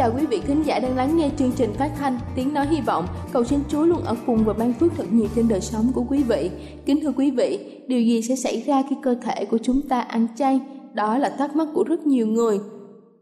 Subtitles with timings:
[0.00, 2.80] chào quý vị khán giả đang lắng nghe chương trình phát thanh Tiếng Nói Hy
[2.80, 3.06] Vọng.
[3.32, 6.04] Cầu xin Chúa luôn ở cùng và ban phước thật nhiều trên đời sống của
[6.08, 6.50] quý vị.
[6.86, 10.00] Kính thưa quý vị, điều gì sẽ xảy ra khi cơ thể của chúng ta
[10.00, 10.60] ăn chay?
[10.92, 12.60] Đó là thắc mắc của rất nhiều người.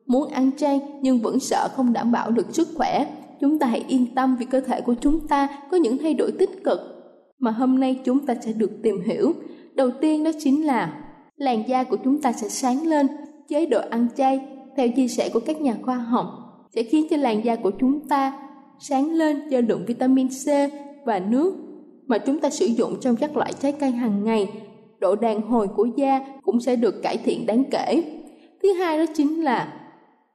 [0.07, 3.07] Muốn ăn chay nhưng vẫn sợ không đảm bảo được sức khỏe.
[3.41, 6.33] Chúng ta hãy yên tâm vì cơ thể của chúng ta có những thay đổi
[6.33, 6.79] tích cực
[7.39, 9.33] mà hôm nay chúng ta sẽ được tìm hiểu.
[9.75, 10.93] Đầu tiên đó chính là
[11.37, 13.07] làn da của chúng ta sẽ sáng lên.
[13.49, 14.41] Chế độ ăn chay
[14.77, 18.09] theo chia sẻ của các nhà khoa học sẽ khiến cho làn da của chúng
[18.09, 18.33] ta
[18.79, 20.47] sáng lên do lượng vitamin C
[21.05, 21.55] và nước
[22.07, 24.49] mà chúng ta sử dụng trong các loại trái cây hàng ngày.
[25.01, 28.03] Độ đàn hồi của da cũng sẽ được cải thiện đáng kể.
[28.63, 29.73] Thứ hai đó chính là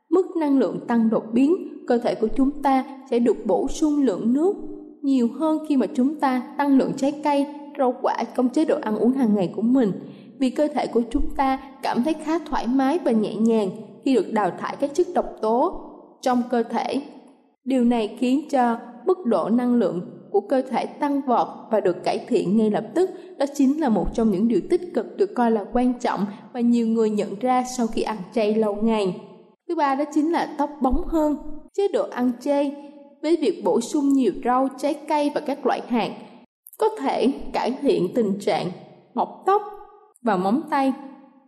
[0.10, 1.56] mức năng lượng tăng đột biến.
[1.88, 4.56] Cơ thể của chúng ta sẽ được bổ sung lượng nước
[5.02, 7.46] nhiều hơn khi mà chúng ta tăng lượng trái cây,
[7.78, 9.92] rau quả, trong chế độ ăn uống hàng ngày của mình.
[10.40, 13.70] Vì cơ thể của chúng ta cảm thấy khá thoải mái và nhẹ nhàng
[14.06, 15.90] khi được đào thải các chất độc tố
[16.24, 17.02] trong cơ thể.
[17.66, 20.02] Điều này khiến cho mức độ năng lượng
[20.32, 23.10] của cơ thể tăng vọt và được cải thiện ngay lập tức.
[23.38, 26.60] Đó chính là một trong những điều tích cực được coi là quan trọng và
[26.60, 29.22] nhiều người nhận ra sau khi ăn chay lâu ngày.
[29.68, 31.38] Thứ ba đó chính là tóc bóng hơn.
[31.74, 32.76] Chế độ ăn chay
[33.22, 36.10] với việc bổ sung nhiều rau, trái cây và các loại hạt
[36.80, 38.72] có thể cải thiện tình trạng
[39.14, 39.62] mọc tóc
[40.22, 40.94] và móng tay,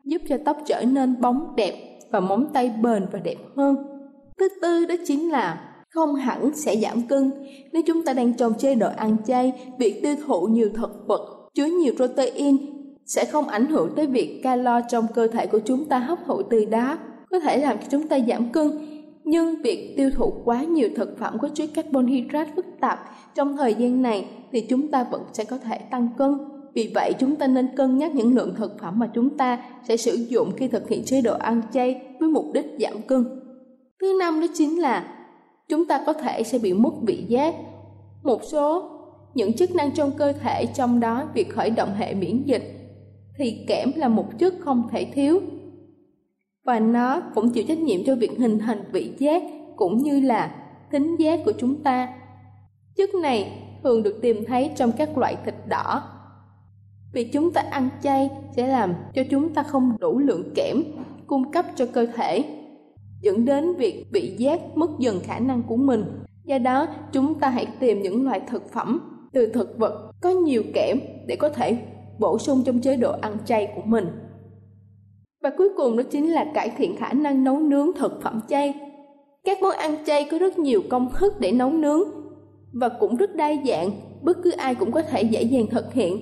[0.04, 3.95] giúp cho tóc trở nên bóng đẹp và móng tay bền và đẹp hơn.
[4.40, 7.32] Thứ tư đó chính là không hẳn sẽ giảm cân.
[7.74, 11.50] Nếu chúng ta đang trong chế độ ăn chay, việc tiêu thụ nhiều thực vật
[11.54, 12.58] chứa nhiều protein
[13.06, 16.42] sẽ không ảnh hưởng tới việc calo trong cơ thể của chúng ta hấp thụ
[16.44, 16.98] từ đó,
[17.32, 18.72] có thể làm cho chúng ta giảm cân.
[19.24, 23.00] Nhưng việc tiêu thụ quá nhiều thực phẩm có chứa carbon hydrate phức tạp
[23.36, 26.38] trong thời gian này thì chúng ta vẫn sẽ có thể tăng cân.
[26.74, 29.98] Vì vậy chúng ta nên cân nhắc những lượng thực phẩm mà chúng ta sẽ
[29.98, 33.26] sử dụng khi thực hiện chế độ ăn chay với mục đích giảm cân.
[34.06, 35.08] Thứ năm đó chính là
[35.70, 37.56] chúng ta có thể sẽ bị mất vị giác.
[38.24, 38.90] Một số
[39.34, 42.64] những chức năng trong cơ thể trong đó việc khởi động hệ miễn dịch
[43.38, 45.40] thì kẽm là một chất không thể thiếu
[46.66, 49.44] và nó cũng chịu trách nhiệm cho việc hình thành vị giác
[49.76, 50.56] cũng như là
[50.92, 52.14] thính giác của chúng ta.
[52.96, 56.04] Chất này thường được tìm thấy trong các loại thịt đỏ
[57.14, 60.84] Việc chúng ta ăn chay sẽ làm cho chúng ta không đủ lượng kẽm
[61.28, 62.44] cung cấp cho cơ thể,
[63.26, 66.04] dẫn đến việc vị giác mất dần khả năng của mình.
[66.44, 69.00] Do đó, chúng ta hãy tìm những loại thực phẩm
[69.34, 71.78] từ thực vật có nhiều kẽm để có thể
[72.20, 74.08] bổ sung trong chế độ ăn chay của mình.
[75.44, 78.74] Và cuối cùng đó chính là cải thiện khả năng nấu nướng thực phẩm chay.
[79.44, 82.02] Các món ăn chay có rất nhiều công thức để nấu nướng
[82.74, 83.90] và cũng rất đa dạng,
[84.22, 86.22] bất cứ ai cũng có thể dễ dàng thực hiện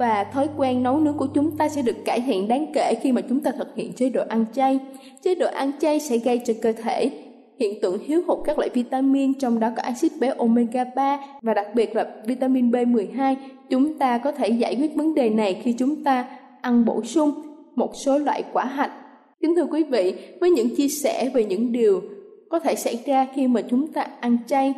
[0.00, 3.12] và thói quen nấu nướng của chúng ta sẽ được cải thiện đáng kể khi
[3.12, 4.78] mà chúng ta thực hiện chế độ ăn chay.
[5.22, 7.10] Chế độ ăn chay sẽ gây cho cơ thể
[7.58, 11.54] hiện tượng thiếu hụt các loại vitamin trong đó có axit béo omega 3 và
[11.54, 13.34] đặc biệt là vitamin B12.
[13.70, 16.24] Chúng ta có thể giải quyết vấn đề này khi chúng ta
[16.60, 17.32] ăn bổ sung
[17.76, 18.92] một số loại quả hạch.
[19.40, 22.02] Kính thưa quý vị, với những chia sẻ về những điều
[22.50, 24.74] có thể xảy ra khi mà chúng ta ăn chay,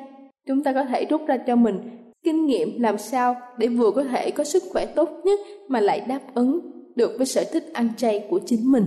[0.47, 4.05] chúng ta có thể rút ra cho mình kinh nghiệm làm sao để vừa có
[4.05, 6.61] thể có sức khỏe tốt nhất mà lại đáp ứng
[6.97, 8.87] được với sở thích ăn chay của chính mình.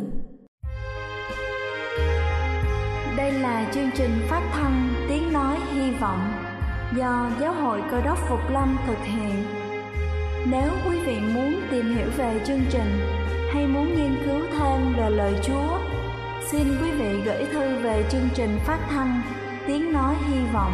[3.18, 6.32] Đây là chương trình phát thanh Tiếng Nói Hy Vọng
[6.98, 9.44] do Giáo hội Cơ đốc Phục Lâm thực hiện.
[10.52, 13.00] Nếu quý vị muốn tìm hiểu về chương trình
[13.50, 15.80] hay muốn nghiên cứu thêm về lời Chúa,
[16.52, 19.22] xin quý vị gửi thư về chương trình phát thanh
[19.68, 20.74] Tiếng Nói Hy Vọng,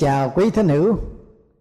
[0.00, 0.96] Chào quý thính hữu.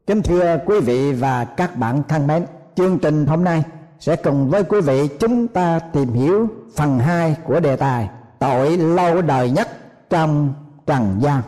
[0.08, 3.64] Kính thưa quý vị và các bạn thân mến, chương trình hôm nay
[4.00, 8.78] sẽ cùng với quý vị chúng ta tìm hiểu phần 2 của đề tài tội
[8.78, 9.68] lâu đời nhất
[10.10, 10.54] trong
[10.88, 11.42] trần gian.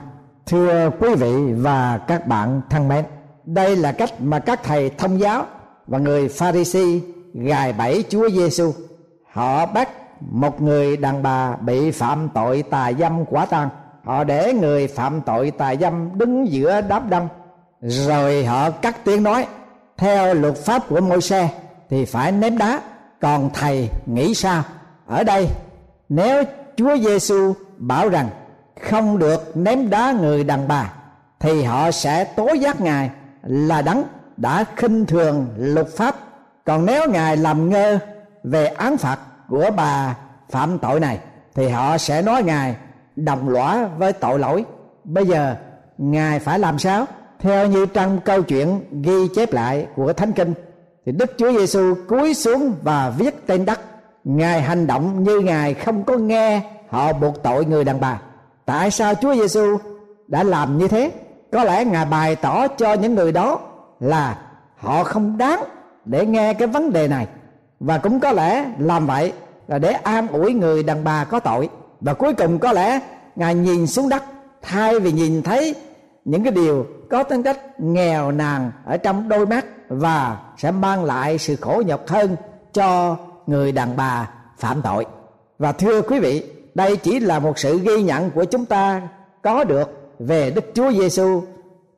[0.46, 3.06] Thưa quý vị và các bạn thân mến,
[3.46, 5.46] đây là cách mà các thầy thông giáo
[5.88, 7.00] và người pharisee
[7.34, 8.74] gài bẫy Chúa Giêsu
[9.32, 13.70] họ bắt một người đàn bà bị phạm tội tà dâm quả tang
[14.04, 17.30] họ để người phạm tội tà dâm đứng giữa đám đông.
[17.82, 19.48] Rồi họ cắt tiếng nói,
[19.98, 21.50] theo luật pháp của môi xe
[21.90, 22.82] thì phải ném đá,
[23.22, 24.64] còn thầy nghĩ sao?
[25.08, 25.48] Ở đây,
[26.10, 26.44] nếu
[26.76, 28.30] Chúa Giêsu bảo rằng
[28.82, 30.94] không được ném đá người đàn bà,
[31.40, 33.10] thì họ sẽ tố giác ngài
[33.44, 34.04] là đấng
[34.38, 36.16] đã khinh thường luật pháp.
[36.66, 38.00] Còn nếu ngài làm ngơ
[38.44, 40.16] về án phạt của bà
[40.50, 41.20] phạm tội này,
[41.56, 42.76] thì họ sẽ nói ngài
[43.16, 44.66] đồng lõa với tội lỗi.
[45.04, 45.56] Bây giờ,
[45.98, 47.06] ngài phải làm sao?
[47.40, 50.54] Theo như trong câu chuyện ghi chép lại của thánh kinh,
[51.06, 53.80] thì đức chúa giêsu cúi xuống và viết tên đất.
[54.24, 58.22] Ngài hành động như ngài không có nghe họ buộc tội người đàn bà.
[58.66, 59.78] Tại sao chúa giêsu
[60.28, 61.12] đã làm như thế?
[61.52, 63.60] Có lẽ ngài bày tỏ cho những người đó
[64.00, 64.38] là
[64.78, 65.64] họ không đáng
[66.06, 67.28] để nghe cái vấn đề này.
[67.80, 69.34] Và cũng có lẽ làm vậy
[69.68, 71.70] là để an ủi người đàn bà có tội
[72.02, 73.00] và cuối cùng có lẽ
[73.36, 74.24] ngài nhìn xuống đất,
[74.62, 75.76] thay vì nhìn thấy
[76.26, 81.04] những cái điều có tính cách nghèo nàn ở trong đôi mắt và sẽ mang
[81.04, 82.36] lại sự khổ nhọc hơn
[82.74, 83.18] cho
[83.48, 85.06] người đàn bà phạm tội.
[85.60, 86.44] Và thưa quý vị,
[86.74, 89.02] đây chỉ là một sự ghi nhận của chúng ta
[89.42, 91.42] có được về Đức Chúa Giêsu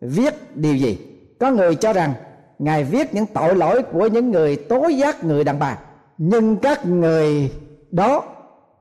[0.01, 0.99] viết điều gì.
[1.39, 2.13] Có người cho rằng
[2.59, 5.77] ngài viết những tội lỗi của những người tố giác người đàn bà,
[6.17, 7.51] nhưng các người
[7.91, 8.23] đó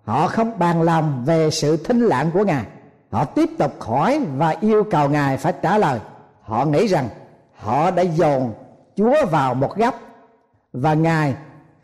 [0.04, 2.64] họ không bàn lòng về sự thinh lặng của ngài.
[3.10, 6.00] Họ tiếp tục hỏi và yêu cầu ngài phải trả lời.
[6.42, 7.08] Họ nghĩ rằng
[7.56, 8.52] họ đã dồn
[8.96, 10.00] chúa vào một góc
[10.72, 11.34] và ngài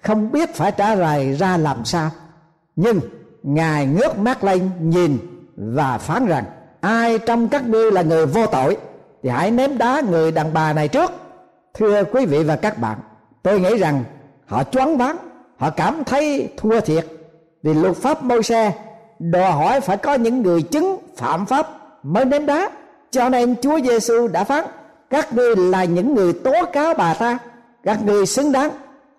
[0.01, 2.11] không biết phải trả lời ra làm sao.
[2.77, 3.01] Nhưng
[3.43, 5.19] ngài ngước mắt lên nhìn
[5.57, 6.45] và phán rằng,
[6.81, 8.77] ai trong các ngươi là người vô tội
[9.23, 11.13] thì hãy ném đá người đàn bà này trước.
[11.75, 12.99] Thưa quý vị và các bạn,
[13.43, 14.05] tôi nghĩ rằng
[14.47, 15.17] họ choáng váng,
[15.57, 17.07] họ cảm thấy thua thiệt
[17.63, 18.73] vì luật pháp môi xe
[19.19, 21.69] đòi hỏi phải có những người chứng phạm pháp
[22.03, 22.71] mới ném đá.
[23.11, 24.65] Cho nên Chúa Giêsu đã phán,
[25.11, 27.39] các ngươi là những người tố cáo bà ta,
[27.83, 28.71] các ngươi xứng đáng,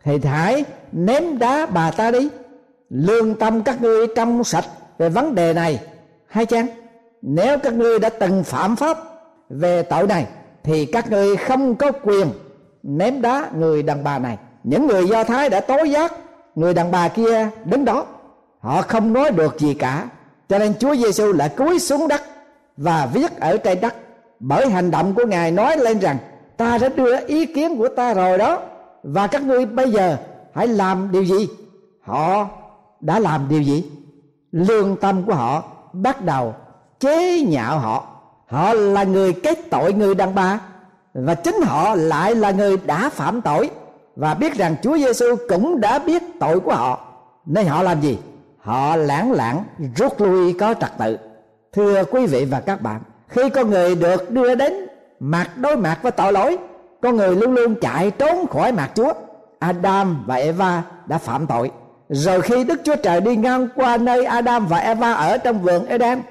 [0.03, 2.29] thì hãy ném đá bà ta đi.
[2.89, 4.65] Lương tâm các ngươi trong sạch
[4.97, 5.79] về vấn đề này.
[6.27, 6.67] Hay chăng
[7.21, 8.97] nếu các ngươi đã từng phạm pháp
[9.49, 10.27] về tội này,
[10.63, 12.27] thì các ngươi không có quyền
[12.83, 14.37] ném đá người đàn bà này.
[14.63, 16.13] Những người do thái đã tố giác
[16.55, 18.05] người đàn bà kia đứng đó
[18.59, 20.07] họ không nói được gì cả.
[20.49, 22.21] Cho nên chúa giêsu lại cúi xuống đất
[22.77, 23.95] và viết ở trên đất.
[24.39, 26.17] Bởi hành động của ngài nói lên rằng,
[26.57, 28.61] ta đã đưa ý kiến của ta rồi đó.
[29.03, 30.17] Và các ngươi bây giờ
[30.53, 31.47] hãy làm điều gì?
[32.01, 32.47] Họ
[32.99, 33.91] đã làm điều gì?
[34.51, 35.63] Lương tâm của họ
[35.93, 36.53] bắt đầu
[36.99, 38.07] chế nhạo họ.
[38.47, 40.59] Họ là người kết tội người đàn bà.
[41.13, 43.69] Và chính họ lại là người đã phạm tội.
[44.15, 46.99] Và biết rằng Chúa Giêsu cũng đã biết tội của họ.
[47.45, 48.17] Nên họ làm gì?
[48.69, 49.63] Họ lãng lãng
[49.95, 51.17] rút lui có trật tự.
[51.73, 54.73] Thưa quý vị và các bạn, khi con người được đưa đến
[55.19, 56.57] mặt đối mặt với tội lỗi,
[57.01, 59.13] con người luôn luôn chạy trốn khỏi mặt Chúa.
[59.59, 61.71] Adam và Eva đã phạm tội.
[62.09, 65.85] Rồi khi Đức Chúa Trời đi ngang qua nơi Adam và Eva ở trong vườn
[65.85, 66.21] Eden,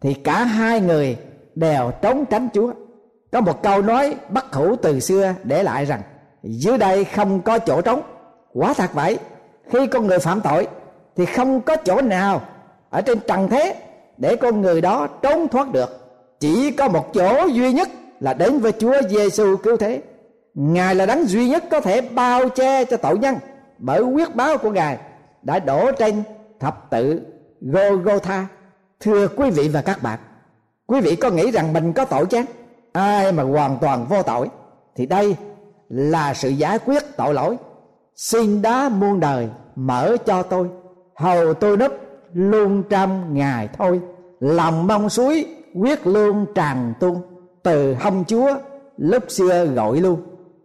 [0.00, 1.16] thì cả hai người
[1.54, 2.72] đều trốn tránh Chúa.
[3.32, 6.00] Có một câu nói bất hủ từ xưa để lại rằng,
[6.42, 8.02] dưới đây không có chỗ trống.
[8.52, 9.18] Quá thật vậy,
[9.72, 10.66] khi con người phạm tội
[11.16, 12.42] thì không có chỗ nào
[12.90, 13.74] ở trên trần thế
[14.16, 15.90] để con người đó trốn thoát được
[16.40, 17.88] chỉ có một chỗ duy nhất
[18.20, 20.02] là đến với Chúa Giêsu cứu thế
[20.54, 23.34] Ngài là đấng duy nhất có thể bao che cho tội nhân
[23.78, 24.98] bởi quyết báo của Ngài
[25.42, 26.22] đã đổ trên
[26.60, 27.20] thập tự
[27.60, 28.46] Golgotha.
[29.00, 30.18] Thưa quý vị và các bạn,
[30.86, 32.44] quý vị có nghĩ rằng mình có tội chăng?
[32.92, 34.48] Ai mà hoàn toàn vô tội
[34.96, 35.36] thì đây
[35.88, 37.56] là sự giải quyết tội lỗi.
[38.16, 40.68] Xin đá muôn đời mở cho tôi,
[41.16, 41.92] hầu tôi đúc
[42.32, 44.00] luôn trăm ngày thôi.
[44.40, 47.22] Lòng mong suối, quyết luôn tràn tuôn
[47.62, 48.54] từ hông Chúa,
[48.96, 50.22] lúc xưa gọi luôn.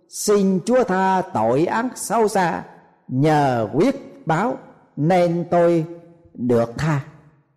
[0.09, 2.63] Xin Chúa tha tội ác sâu xa.
[3.07, 4.57] Nhờ quyết báo
[4.95, 5.85] nên tôi
[6.33, 6.99] được tha.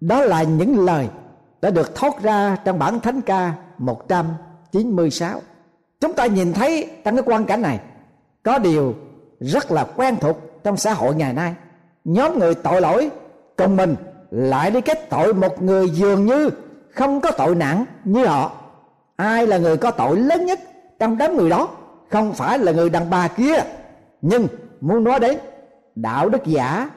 [0.00, 1.08] Đó là những lời
[1.62, 5.40] đã được thoát ra trong bản thánh ca 196
[6.02, 7.80] chúng ta nhìn thấy trong cái quan cảnh này,
[8.42, 8.94] có điều
[9.40, 11.54] rất là quen thuộc trong xã hội ngày nay
[12.04, 13.10] nhóm người tội lỗi
[13.56, 13.96] cùng mình
[14.30, 16.50] lại đi kết tội một người dường như
[16.90, 18.52] không có tội nặng như họ.
[19.16, 20.60] Ai là người có tội lớn nhất
[20.98, 21.68] trong đám người đó?
[22.10, 23.54] Không phải là người đàn bà kia.
[24.22, 24.46] Nhưng
[24.80, 25.38] muốn nói đến
[25.94, 26.90] đạo đức giả,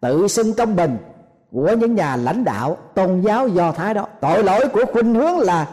[0.00, 0.96] tự xưng công bình
[1.52, 4.06] của những nhà lãnh đạo, tôn giáo do thái đó.
[4.20, 5.68] Tội lỗi của khuynh hướng là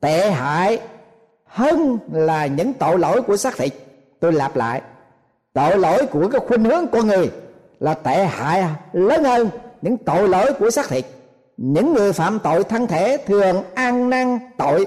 [0.00, 0.80] tệ hại
[1.44, 3.72] hơn là những tội lỗi của xác thịt.
[4.20, 4.82] Tôi lặp lại,
[5.52, 7.30] tội lỗi của cái khuynh hướng con người
[7.80, 9.50] là tệ hại lớn hơn
[9.82, 11.06] những tội lỗi của xác thịt.
[11.56, 14.86] Những người phạm tội thân thể thường ăn năn tội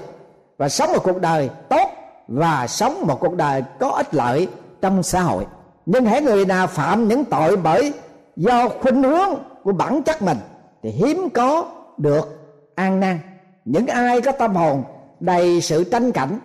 [0.58, 1.90] và sống một cuộc đời tốt
[2.28, 4.48] và sống một cuộc đời có ích lợi
[4.80, 5.46] trong xã hội.
[5.86, 7.92] Nhưng hãy người nào phạm những tội bởi
[8.36, 9.30] do khuynh hướng
[9.62, 10.38] của bản chất mình
[10.82, 11.64] thì hiếm có
[11.98, 12.38] được
[12.74, 13.18] an nan
[13.64, 14.84] những ai có tâm hồn
[15.20, 16.38] đầy sự tranh cảnh,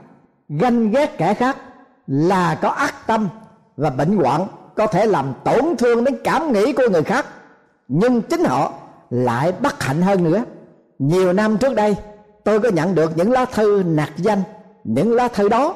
[0.49, 1.57] ganh ghét kẻ khác
[2.07, 3.29] là có ác tâm
[3.77, 7.25] và bệnh hoạn có thể làm tổn thương đến cảm nghĩ của người khác,
[7.87, 8.73] nhưng chính họ
[9.09, 10.43] lại bất hạnh hơn nữa.
[10.99, 11.95] Nhiều năm trước đây,
[12.43, 14.41] tôi có nhận được những lá thư nạt danh,
[14.83, 15.75] những lá thư đó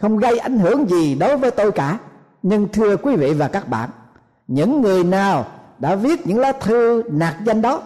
[0.00, 1.98] không gây ảnh hưởng gì đối với tôi cả.
[2.42, 3.90] Nhưng thưa quý vị và các bạn,
[4.48, 5.46] những người nào
[5.78, 7.82] đã viết những lá thư nạt danh đó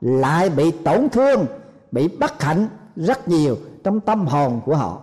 [0.00, 1.46] lại bị tổn thương,
[1.92, 5.00] bị bất hạnh rất nhiều trong tâm hồn của họ.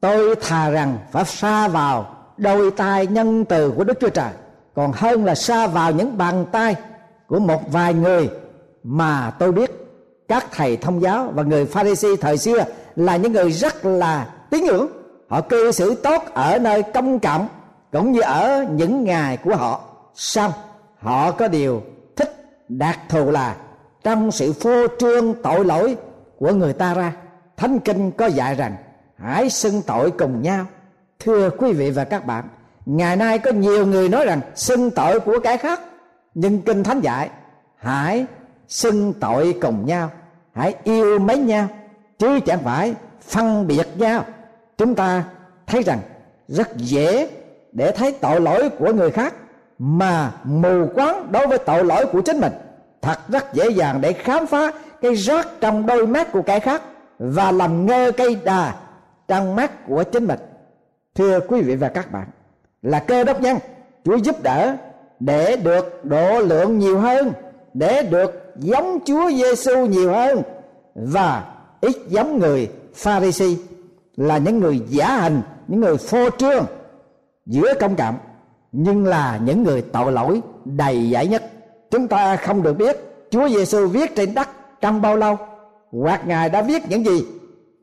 [0.00, 4.32] Tôi thà rằng phải xa vào đôi tay nhân từ của đức chúa trời
[4.76, 6.76] còn hơn là xa vào những bàn tay
[7.26, 8.30] của một vài người
[8.82, 9.70] mà tôi biết
[10.28, 12.64] các thầy thông giáo và người pharisee thời xưa
[12.96, 14.86] là những người rất là tín ngưỡng.
[15.28, 17.48] Họ cư xử tốt ở nơi công cộng
[17.92, 19.80] cũng như ở những ngày của họ.
[20.14, 20.52] Xong,
[20.98, 21.82] họ có điều
[22.16, 23.56] thích đạt thù là
[24.04, 25.96] trong sự phô trương tội lỗi
[26.38, 27.12] của người ta ra,
[27.56, 28.76] thánh kinh có dạy rằng
[29.16, 30.66] hãy xưng tội cùng nhau.
[31.18, 32.44] Thưa quý vị và các bạn
[32.86, 35.80] ngày nay có nhiều người nói rằng xưng tội của cái khác,
[36.34, 37.30] nhưng kinh thánh dạy,
[37.76, 38.26] hãy
[38.68, 40.10] xưng tội cùng nhau,
[40.52, 41.68] hãy yêu mấy nhau,
[42.18, 44.24] chứ chẳng phải phân biệt nhau.
[44.78, 45.24] Chúng ta
[45.66, 45.98] thấy rằng
[46.48, 47.30] rất dễ
[47.72, 49.34] để thấy tội lỗi của người khác
[49.78, 52.52] mà mù quáng đối với tội lỗi của chính mình.
[53.02, 56.82] Thật rất dễ dàng để khám phá cái rác trong đôi mắt của kẻ khác
[57.18, 58.74] và làm ngơ cây đà
[59.28, 60.38] trong mắt của chính mình.
[61.14, 62.26] Thưa quý vị và các bạn
[62.82, 63.58] là cơ đốc nhân.
[64.04, 64.76] Chúa giúp đỡ
[65.20, 67.32] để được độ lượng nhiều hơn,
[67.74, 70.42] để được giống chúa giêsu nhiều hơn.
[70.94, 71.44] Và
[71.80, 73.56] ít giống người pharisee
[74.16, 76.66] là những người giả hình những người phô trương
[77.46, 78.18] giữa công cộng
[78.72, 81.42] nhưng là những người tội lỗi đầy giải nhất.
[81.90, 82.96] Chúng ta không được biết
[83.30, 84.48] Chúa Giêsu viết trên đất
[84.80, 85.38] trong bao lâu,
[85.92, 87.26] hoặc ngài đã viết những gì.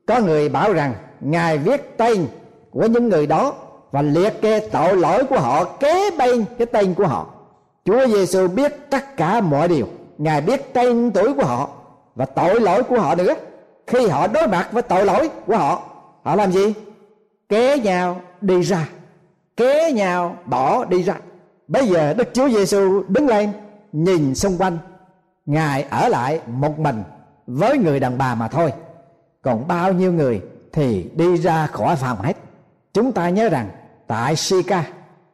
[0.07, 2.27] Có người bảo rằng ngài viết tên
[2.71, 3.53] của những người đó
[3.93, 7.27] và liệt kê tội lỗi của họ, kế bên cái tên của họ.
[7.85, 9.87] Chúa Giêsu biết tất cả mọi điều.
[10.17, 11.69] Ngài biết tên tuổi của họ
[12.15, 13.33] và tội lỗi của họ nữa.
[13.87, 15.81] Khi họ đối mặt với tội lỗi của họ
[16.23, 16.73] họ làm gì?
[17.49, 18.89] Kế nhau đi ra.
[19.57, 21.15] Kế nhau bỏ đi ra.
[21.67, 23.51] Bây giờ đức chúa giêsu đứng lên,
[23.91, 24.77] nhìn xung quanh.
[25.45, 27.03] Ngài ở lại một mình
[27.47, 28.73] với người đàn bà mà thôi.
[29.41, 32.37] Còn bao nhiêu người thì đi ra khỏi phòng hết.
[32.93, 33.69] Chúng ta nhớ rằng
[34.07, 34.83] tại Sica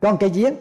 [0.02, 0.54] con cây giếng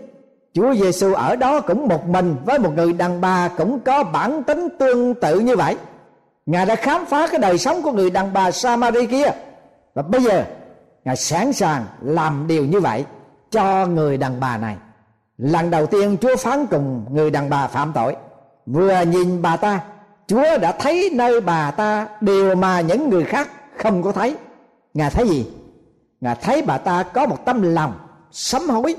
[0.55, 4.43] Chúa Giêsu ở đó cũng một mình với một người đàn bà cũng có bản
[4.43, 5.77] tính tương tự như vậy.
[6.47, 9.31] Ngài đã khám phá cái đời sống của người đàn bà Samari kia.
[9.95, 10.45] Và bây giờ,
[11.05, 13.05] Ngài sẵn sàng làm điều như vậy
[13.51, 14.77] cho người đàn bà này.
[15.39, 18.17] Lần đầu tiên Chúa phán cùng người đàn bà phạm tội.
[18.67, 19.81] Vừa nhìn bà ta,
[20.27, 24.37] Chúa đã thấy nơi bà ta điều mà những người khác không có thấy.
[24.95, 25.47] Ngài thấy gì?
[26.21, 27.93] Ngài thấy bà ta có một tâm lòng
[28.31, 28.97] sám hối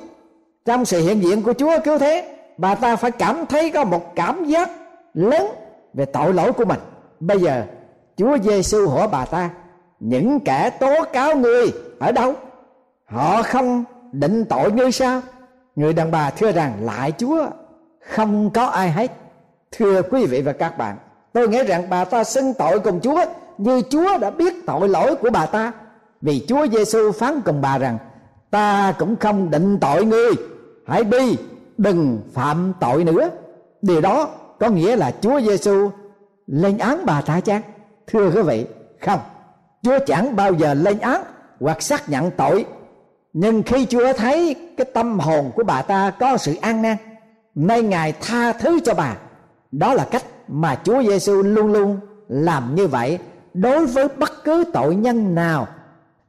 [0.66, 4.16] Trong sự hiện diện của Chúa cứu thế, Bà ta phải cảm thấy có một
[4.16, 4.70] cảm giác
[5.14, 5.48] lớn
[5.94, 6.80] về tội lỗi của mình
[7.20, 7.64] Bây giờ,
[8.18, 9.50] Chúa Giêsu hỏi bà ta,
[10.00, 12.34] Những kẻ tố cáo ngươi ở đâu?
[13.06, 15.22] Họ không định tội ngươi sao?
[15.76, 17.48] Người đàn bà thưa rằng, lại Chúa,
[18.00, 19.12] Không có ai hết
[19.72, 20.98] Thưa quý vị và các bạn,
[21.34, 23.26] Tôi nghĩ rằng bà ta xưng tội cùng Chúa
[23.58, 25.72] Như Chúa đã biết tội lỗi của bà ta
[26.22, 27.98] vì Chúa Giêsu phán cùng bà rằng,
[28.52, 30.32] Ta cũng không định tội ngươi.
[30.88, 31.38] Hãy đi
[31.78, 33.30] đừng phạm tội nữa.
[33.82, 34.30] Điều đó
[34.60, 35.90] có nghĩa là Chúa Giêsu
[36.48, 37.62] lên án bà ta chăng?
[38.08, 38.66] Thưa quý vị,
[39.02, 39.20] không.
[39.84, 41.24] Chúa chẳng bao giờ lên án
[41.60, 42.66] hoặc xác nhận tội.
[43.34, 46.98] Nhưng khi chúa thấy cái tâm hồn của bà ta có sự an nan
[47.56, 49.18] nên ngài tha thứ cho bà.
[49.72, 53.20] Đó là cách mà chúa giêsu luôn luôn làm như vậy
[53.54, 55.68] đối với bất cứ tội nhân nào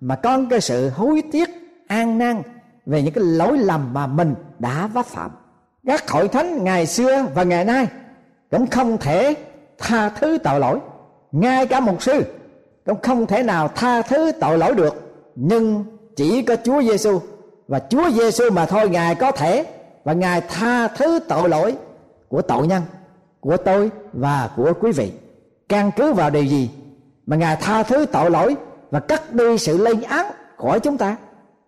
[0.00, 1.48] mà có cái sự hối tiếc,
[1.88, 2.42] an nan
[2.86, 5.30] về những cái lỗi lầm mà mình đã vấp phạm.
[5.86, 7.88] Các hội thánh ngày xưa và ngày nay
[8.50, 9.34] cũng không thể
[9.78, 10.78] tha thứ tội lỗi.
[11.32, 12.24] Ngay cả một sư
[12.86, 15.22] cũng không thể nào tha thứ tội lỗi được.
[15.34, 15.84] Nhưng
[16.16, 17.20] chỉ có Chúa Giêsu
[17.68, 19.66] và Chúa Giêsu mà thôi ngài có thể
[20.04, 21.76] và ngài tha thứ tội lỗi
[22.28, 22.82] của tội nhân,
[23.40, 25.12] của tôi và của quý vị.
[25.68, 26.70] Căn cứ vào điều gì
[27.26, 28.56] mà ngài tha thứ tội lỗi
[28.90, 30.26] và cắt đi sự lên án
[30.56, 31.16] khỏi chúng ta.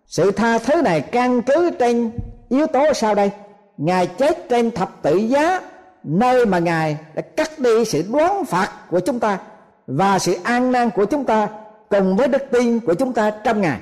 [0.06, 2.10] Sự tha thứ này căn cứ trên
[2.48, 3.30] yếu tố sau đây.
[3.76, 5.60] Ngài chết trên thập tự giá,
[6.04, 9.38] nơi mà ngài đã cắt đi sự đoán phạt của chúng ta
[9.86, 11.48] và sự an nan của chúng ta
[11.90, 13.78] cùng với đức tin của chúng ta trong ngài.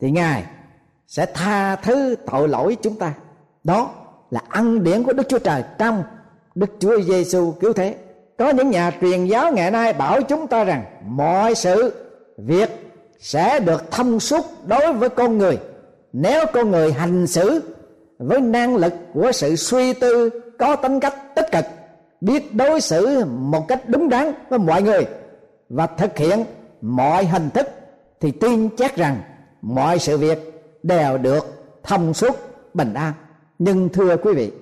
[0.00, 0.44] Thì ngài
[1.06, 3.12] sẽ tha thứ tội lỗi chúng ta.
[3.64, 3.90] Đó
[4.30, 6.02] là ân điển của đức chúa trời trong
[6.54, 7.94] đức chúa giêsu cứu thế.
[8.38, 12.03] Có những nhà truyền giáo ngày nay bảo chúng ta rằng mọi sự
[12.36, 12.70] việc
[13.18, 15.58] sẽ được thông suốt đối với con người.
[16.12, 17.62] Nếu con người hành xử
[18.18, 21.64] với năng lực của sự suy tư có tính cách tích cực,
[22.20, 25.06] biết đối xử một cách đúng đắn với mọi người
[25.68, 26.44] và thực hiện
[26.80, 27.68] mọi hình thức,
[28.20, 29.20] thì tin chắc rằng
[29.62, 30.38] mọi sự việc
[30.82, 31.46] đều được
[31.82, 32.36] thông suốt
[32.74, 33.12] bình an.
[33.58, 34.52] Nhưng thưa quý vị,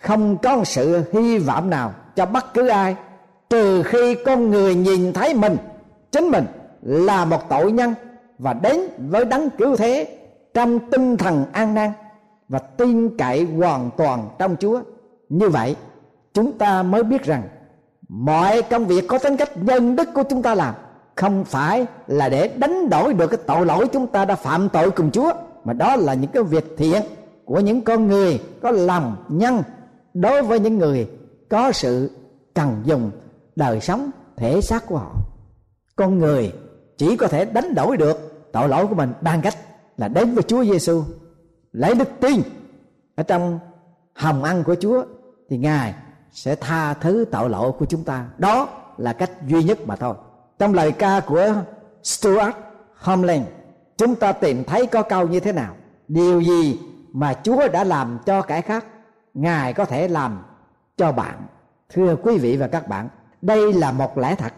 [0.00, 2.96] không có sự hy vọng nào cho bất cứ ai,
[3.50, 5.56] trừ khi con người nhìn thấy mình,
[6.12, 6.44] chính mình
[6.88, 7.94] là một tội nhân
[8.38, 10.18] và đến với đấng cứu thế
[10.54, 11.90] trong tinh thần an nan
[12.48, 14.80] và tin cậy hoàn toàn trong Chúa.
[15.28, 15.76] Như vậy,
[16.32, 17.42] chúng ta mới biết rằng
[18.08, 20.74] mọi công việc có tính cách nhân đức của chúng ta làm
[21.14, 24.90] không phải là để đánh đổi được cái tội lỗi chúng ta đã phạm tội
[24.90, 25.32] cùng Chúa
[25.64, 27.02] mà đó là những cái việc thiện
[27.44, 29.62] của những con người có lòng nhân
[30.14, 31.08] đối với những người
[31.48, 32.10] có sự
[32.54, 33.10] cần dùng
[33.56, 35.12] đời sống thể xác của họ
[35.96, 36.52] con người
[36.98, 39.54] chỉ có thể đánh đổi được tội lỗi của mình bằng cách
[39.96, 41.02] là đến với Chúa Giêsu
[41.72, 42.42] lấy đức tin
[43.14, 43.58] ở trong
[44.14, 45.04] hồng ăn của Chúa,
[45.48, 45.94] thì Ngài
[46.32, 48.26] sẽ tha thứ tội lỗi của chúng ta.
[48.38, 50.14] Đó là cách duy nhất mà thôi.
[50.58, 51.54] Trong lời ca của
[52.02, 52.54] Stuart
[52.96, 53.46] Homeland
[53.96, 55.74] chúng ta tìm thấy có câu như thế nào?
[56.08, 56.80] Điều gì
[57.12, 58.84] mà Chúa đã làm cho kẻ khác,
[59.34, 60.42] Ngài có thể làm
[60.96, 61.46] cho bạn?
[61.88, 63.08] Thưa quý vị và các bạn,
[63.42, 64.52] đây là một lẽ thật,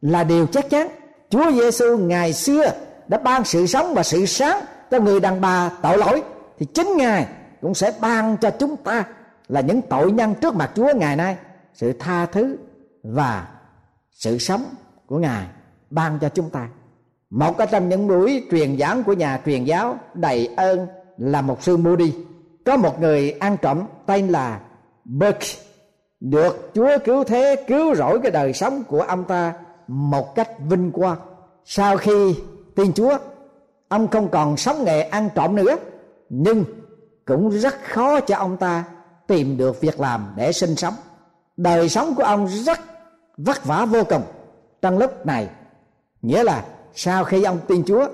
[0.00, 0.88] là điều chắc chắn.
[1.30, 2.72] Chúa Giêsu ngày xưa
[3.08, 6.22] đã ban sự sống và sự sáng cho người đàn bà tội lỗi,
[6.58, 7.26] thì chính ngài
[7.60, 9.04] cũng sẽ ban cho chúng ta
[9.48, 11.36] là những tội nhân trước mặt Chúa ngày nay,
[11.74, 12.56] sự tha thứ
[13.02, 13.48] và
[14.10, 14.64] sự sống
[15.06, 15.46] của ngài
[15.90, 16.68] ban cho chúng ta.
[17.30, 20.86] Một trong những buổi truyền giảng của nhà truyền giáo đầy ơn
[21.18, 22.12] là một sư Moody
[22.64, 24.60] có một người ăn trộm tên là
[25.04, 25.46] Burke,
[26.20, 29.52] được Chúa cứu thế cứu rỗi cái đời sống của ông ta
[29.88, 31.18] một cách vinh quang.
[31.64, 32.36] Sau khi
[32.74, 33.18] tin Chúa,
[33.88, 35.76] ông không còn sống nghề ăn trộm nữa,
[36.28, 36.64] nhưng
[37.24, 38.84] cũng rất khó cho ông ta
[39.26, 40.94] tìm được việc làm để sinh sống.
[41.56, 42.80] Đời sống của ông rất
[43.36, 44.22] vất vả vô cùng.
[44.82, 45.48] Trong lúc này,
[46.22, 48.08] nghĩa là sau khi ông tin chúa,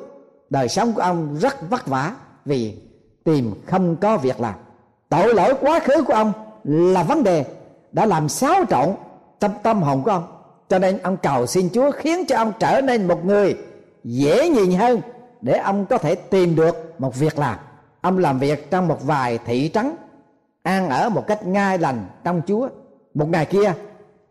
[0.50, 2.78] đời sống của ông rất vất vả vì
[3.24, 4.54] tìm không có việc làm.
[5.08, 6.32] Tội lỗi quá khứ của ông
[6.64, 7.44] là vấn đề
[7.92, 8.88] đã làm xáo trộn
[9.38, 10.39] tâm tâm hồn của ông
[10.70, 13.56] cho nên ông cầu xin chúa khiến cho ông trở nên một người
[14.04, 15.00] dễ nhìn hơn
[15.40, 17.58] để ông có thể tìm được một việc làm.
[18.00, 19.92] Ông làm việc trong một vài thị trấn,
[20.62, 22.68] an ở một cách ngay lành trong chúa.
[23.14, 23.72] Một ngày kia,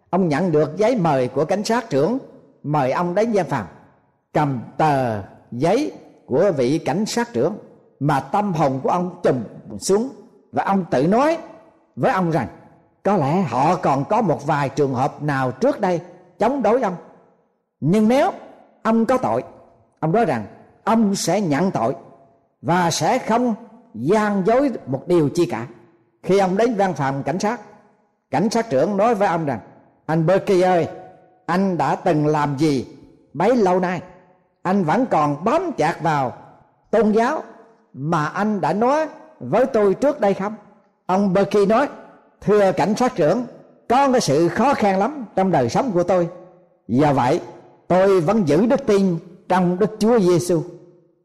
[0.10, 2.18] ông nhận được giấy mời của cảnh sát trưởng,
[2.64, 3.66] mời ông đến gian phòng,
[4.34, 5.22] cầm tờ
[5.52, 5.92] giấy
[6.26, 7.58] của vị cảnh sát trưởng
[8.00, 9.44] mà tâm hồn của ông trùm
[9.80, 10.10] xuống
[10.52, 11.38] và ông tự nói
[11.96, 12.48] với ông rằng,
[13.04, 16.00] có lẽ họ còn có một vài trường hợp nào trước đây
[16.40, 16.96] chống đối ông.
[17.80, 18.32] Nhưng nếu
[18.84, 19.44] ông có tội,
[20.00, 20.46] ông nói rằng
[20.84, 21.96] ông sẽ nhận tội
[22.62, 23.56] và sẽ không
[23.94, 25.68] gian dối một điều chi cả.
[26.24, 27.62] Khi ông đến văn phòng cảnh sát
[28.32, 29.60] cảnh sát trưởng nói với ông rằng,
[30.06, 30.88] anh Berkey ơi,
[31.46, 32.88] anh đã từng làm gì
[33.34, 34.02] bấy lâu nay?
[34.62, 36.34] Anh vẫn còn bám chặt vào
[36.92, 37.44] tôn giáo
[37.94, 39.08] mà anh đã nói
[39.40, 40.56] với tôi trước đây không?
[41.06, 41.88] Ông Berkey nói,
[42.42, 43.46] thưa cảnh sát trưởng
[43.90, 46.28] có cái sự khó khăn lắm trong đời sống của tôi.
[46.88, 47.42] Do vậy,
[47.88, 49.18] tôi vẫn giữ đức tin
[49.50, 50.62] trong đức chúa giêsu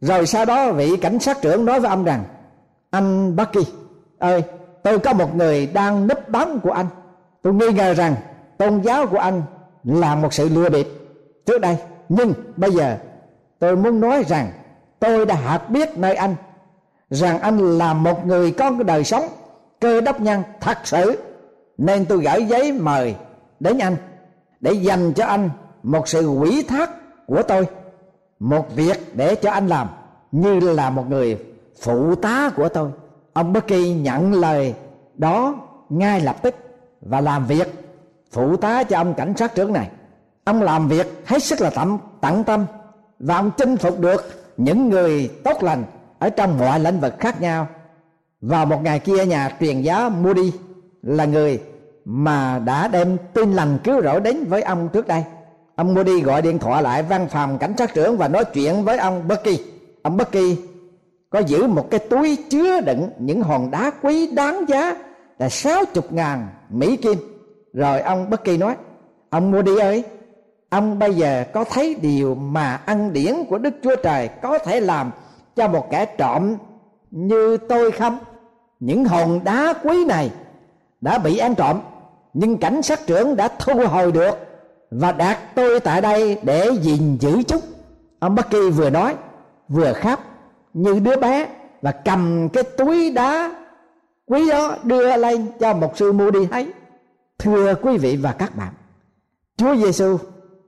[0.04, 2.24] rồi sau đó, vị cảnh sát trưởng nói với ông rằng,
[2.90, 3.66] anh Bucky
[4.18, 4.42] ơi,
[4.82, 6.86] tôi có một người đang núp bóng của anh.
[7.42, 8.14] Tôi nghi ngờ rằng
[8.58, 9.42] tôn giáo của anh
[9.84, 10.88] là một sự lừa bịp
[11.46, 11.76] trước đây.
[12.08, 12.96] Nhưng bây giờ,
[13.58, 14.50] tôi muốn nói rằng
[14.98, 16.34] tôi đã học biết nơi anh,
[17.10, 19.28] rằng anh là một người có cái đời sống
[19.80, 21.18] cơ đốc nhân thật sự
[21.78, 23.14] nên tôi gửi giấy mời
[23.60, 23.96] đến anh
[24.60, 25.50] để dành cho anh
[25.82, 26.90] một sự quỷ thác
[27.26, 27.66] của tôi,
[28.38, 29.88] một việc để cho anh làm
[30.32, 31.38] như là một người
[31.82, 32.90] phụ tá của tôi.
[33.32, 34.74] Ông Bucky nhận lời
[35.14, 35.54] đó
[35.88, 36.54] ngay lập tức
[37.00, 37.84] và làm việc
[38.32, 39.90] phụ tá cho ông cảnh sát trưởng này.
[40.44, 42.66] Ông làm việc hết sức là tận tận tâm
[43.18, 45.84] và ông chinh phục được những người tốt lành
[46.18, 47.66] ở trong mọi lĩnh vực khác nhau.
[48.40, 50.52] Vào một ngày kia, nhà truyền giáo Moody
[51.04, 51.60] là người
[52.04, 55.24] mà đã đem tin lành cứu rỗi đến với ông trước đây.
[55.76, 58.98] Ông Moody gọi điện thoại lại văn phòng cảnh sát trưởng và nói chuyện với
[58.98, 59.64] ông Bucky.
[60.02, 60.56] Ông Bucky
[61.30, 64.96] có giữ một cái túi chứa đựng những hòn đá quý đáng giá
[65.38, 67.18] là sáu chục ngàn Mỹ Kim.
[67.72, 68.76] Rồi ông Bucky nói,
[69.30, 70.04] ông Moody ơi,
[70.70, 74.80] ông bây giờ có thấy điều mà ăn điển của Đức Chúa Trời có thể
[74.80, 75.10] làm
[75.56, 76.56] cho một kẻ trộm
[77.10, 78.18] như tôi không?
[78.80, 80.30] Những hòn đá quý này
[81.04, 81.80] đã bị ăn trộm,
[82.34, 84.34] nhưng cảnh sát trưởng đã thu hồi được
[84.90, 87.60] và đặt tôi tại đây để gìn giữ chúng.
[88.18, 89.14] Ông Bắc Kỳ vừa nói,
[89.68, 90.20] vừa khóc,
[90.74, 91.46] như đứa bé,
[91.82, 93.54] và cầm cái túi đá
[94.26, 96.72] quý đó đưa lên cho một sư mua đi thấy.
[97.38, 98.72] Thưa quý vị và các bạn,
[99.56, 100.16] Chúa Giêsu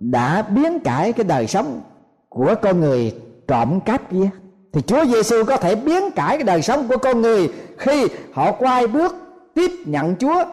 [0.01, 1.81] đã biến cải cái đời sống
[2.29, 3.15] của con người
[3.49, 4.29] trộm cắp kia.
[4.73, 8.53] Thì Chúa Giêsu có thể biến cải cái đời sống của con người khi họ
[8.53, 9.26] quay bước
[9.57, 10.45] tiếp nhận Chúa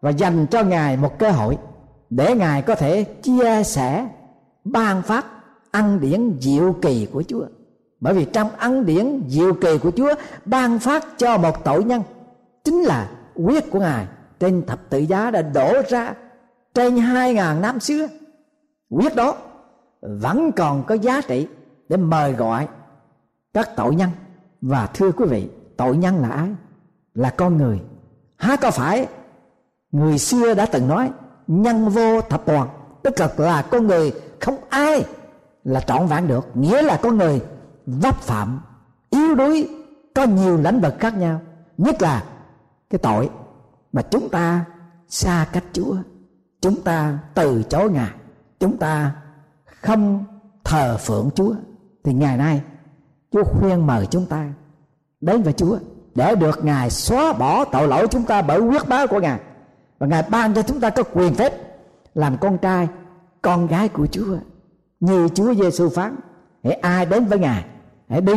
[0.00, 1.58] và dành cho Ngài một cơ hội
[2.10, 4.08] để Ngài có thể chia sẻ,
[4.64, 5.26] ban phát
[5.70, 7.46] ăn điển diệu kỳ của Chúa.
[8.00, 12.02] Bởi vì trong ăn điển diệu kỳ của Chúa ban phát cho một tội nhân,
[12.64, 14.06] chính là huyết của Ngài
[14.40, 16.14] trên thập tự giá đã đổ ra
[16.74, 18.06] trên hai ngàn năm xưa.
[18.90, 19.36] Huyết đó
[20.00, 21.48] vẫn còn có giá trị
[21.88, 22.68] để mời gọi
[23.54, 24.10] các tội nhân
[24.60, 26.48] và thưa quý vị, tội nhân là ai
[27.14, 27.80] là con người
[28.36, 29.08] há có phải
[29.92, 31.10] người xưa đã từng nói,
[31.46, 32.68] nhân vô thập toàn
[33.06, 35.04] tức là là con người không ai
[35.64, 37.40] là trọn vẹn được, nghĩa là con người
[37.86, 38.60] vấp phạm,
[39.10, 39.68] yếu đuối,
[40.14, 41.40] có nhiều lĩnh vực khác nhau.
[41.78, 42.24] Nhất là
[42.90, 43.30] cái tội
[43.92, 44.64] mà chúng ta
[45.08, 45.96] xa cách Chúa,
[46.60, 48.10] chúng ta từ chối Ngài,
[48.60, 49.16] chúng ta
[49.82, 50.24] không
[50.64, 51.54] thờ phượng Chúa,
[52.04, 52.62] thì ngày nay
[53.32, 54.48] Chúa khuyên mời chúng ta
[55.20, 55.78] đến với Chúa
[56.16, 59.38] để được Ngài xóa bỏ tội lỗi chúng ta bởi quyết báo của Ngài.
[59.98, 61.52] Và Ngài ban cho chúng ta có quyền phép
[62.14, 62.88] làm con trai,
[63.42, 64.36] con gái của Chúa.
[65.00, 66.16] Như Chúa Giêsu phán
[66.64, 67.64] hãy ai đến với Ngài
[68.08, 68.34] hãy đi,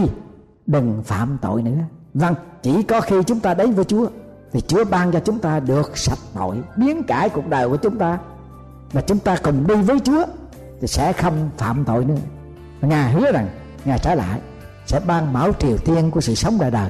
[0.66, 1.82] đừng phạm tội nữa.
[2.14, 4.08] Vâng chỉ có khi chúng ta đến với Chúa,
[4.52, 7.98] thì Chúa ban cho chúng ta được sạch tội biến cải cuộc đời của chúng
[7.98, 8.20] ta.
[8.92, 10.26] Và chúng ta cùng đi với Chúa,
[10.82, 12.16] thì sẽ không phạm tội nữa.
[12.82, 13.48] Ngài hứa rằng,
[13.86, 14.40] ngài trở lại,
[14.86, 16.90] sẽ ban mão triều tiên của sự sống đời đời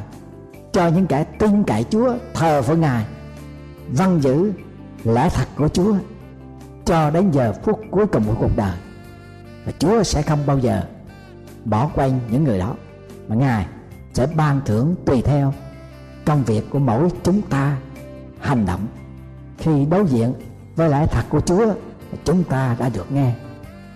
[0.71, 3.05] cho những kẻ tin cậy chúa, thờ phượng ngài.
[3.87, 4.51] Văn giữ
[5.03, 5.95] lẽ thật của chúa
[6.85, 8.77] cho đến giờ phút cuối cùng của cuộc đời.
[9.65, 10.81] Và chúa sẽ không bao giờ
[11.65, 12.75] bỏ quên những người đó.
[13.27, 13.65] Mà ngài
[14.13, 15.53] sẽ ban thưởng tùy theo
[16.25, 17.77] công việc của mỗi chúng ta
[18.39, 18.87] hành động.
[19.57, 20.33] Khi đối diện
[20.75, 21.73] với lẽ thật của chúa,
[22.23, 23.33] chúng ta đã được nghe.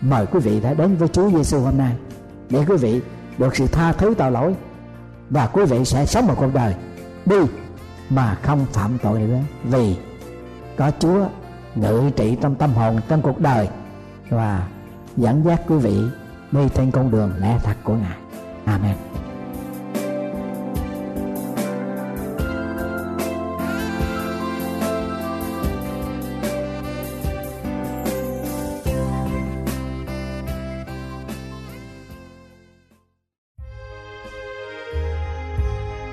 [0.02, 1.96] Mời quý vị đã đến với Chúa Giêsu hôm nay
[2.50, 3.02] để quý vị
[3.38, 4.56] được sự tha thứ tội lỗi
[5.30, 6.76] và quý vị sẽ sống một cuộc đời
[7.26, 7.38] đi
[8.10, 9.96] mà không phạm tội nữa vì
[10.78, 11.28] có Chúa
[11.76, 13.68] ngự trị trong tâm hồn, trong cuộc đời
[14.30, 14.68] và
[15.18, 15.98] dẫn dắt quý vị
[16.52, 18.18] đi trên con đường lẽ thật của Ngài.
[18.66, 18.96] Amen.